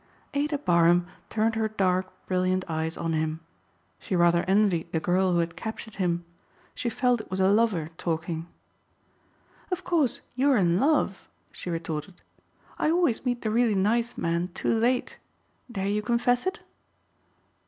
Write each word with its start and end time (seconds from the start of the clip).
Ada 0.33 0.57
Barham 0.57 1.05
turned 1.29 1.53
her 1.53 1.67
dark 1.67 2.11
brilliant 2.25 2.65
eyes 2.67 2.97
on 2.97 3.13
him. 3.13 3.39
She 3.99 4.15
rather 4.15 4.43
envied 4.47 4.91
the 4.91 4.99
girl 4.99 5.31
who 5.33 5.37
had 5.37 5.55
captured 5.55 5.97
him. 6.01 6.25
She 6.73 6.89
felt 6.89 7.21
it 7.21 7.29
was 7.29 7.39
a 7.39 7.49
lover 7.49 7.91
talking. 7.99 8.47
"Of 9.71 9.83
course 9.83 10.21
you 10.33 10.49
are 10.49 10.57
in 10.57 10.79
love," 10.79 11.29
she 11.51 11.69
retorted. 11.69 12.15
"I 12.79 12.89
always 12.89 13.27
meet 13.27 13.43
the 13.43 13.51
really 13.51 13.75
nice 13.75 14.17
men 14.17 14.47
too 14.55 14.73
late. 14.73 15.19
Dare 15.71 15.85
you 15.87 16.01
confess 16.01 16.47
it?" 16.47 16.61